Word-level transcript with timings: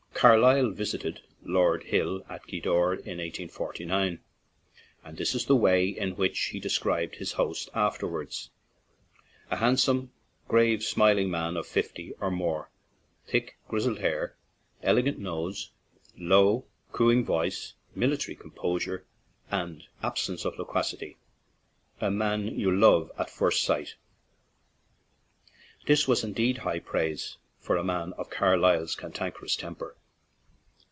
Carlyle 0.21 0.69
visited 0.69 1.21
Lord 1.43 1.85
Hill 1.85 2.23
at 2.29 2.43
Gweedore 2.45 2.93
in 2.93 3.17
1849, 3.17 4.19
and 5.03 5.17
this 5.17 5.33
is 5.33 5.45
the 5.47 5.55
way 5.55 5.85
in 5.87 6.15
which 6.15 6.37
he 6.39 6.59
described 6.59 7.15
his 7.15 7.31
host 7.31 7.69
afterwards: 7.73 8.51
"A 9.49 9.55
hand 9.55 9.79
some, 9.79 10.11
grave 10.47 10.83
smiling 10.83 11.31
man 11.31 11.57
of 11.57 11.65
fifty 11.65 12.13
or 12.19 12.29
more; 12.29 12.69
thick, 13.25 13.57
grizzled 13.67 13.97
hair; 13.97 14.35
elegant 14.83 15.17
nose; 15.17 15.71
low, 16.15 16.65
cooing 16.93 17.25
voice; 17.25 17.73
military 17.95 18.35
composure 18.35 19.07
and 19.49 19.85
ab 20.03 20.19
sence 20.19 20.45
of 20.45 20.59
loquacity; 20.59 21.17
a 21.99 22.11
man 22.11 22.47
you 22.59 22.69
love 22.69 23.11
at 23.17 23.27
first 23.31 23.63
sight." 23.63 23.95
This 25.87 26.07
was 26.07 26.23
indeed 26.23 26.59
high 26.59 26.77
praise 26.77 27.37
42 27.59 27.63
GWEEDORE 27.63 27.63
TO 27.63 27.63
GLENTIES 27.63 27.65
from 27.65 27.77
a 27.79 27.83
man 27.83 28.13
of 28.19 28.29
Carlyle's 28.29 28.93
cantankerous 28.95 29.55
temper. 29.55 29.95